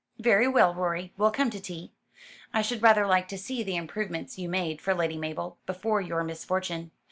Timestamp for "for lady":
4.81-5.15